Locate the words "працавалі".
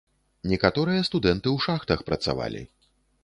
2.09-2.61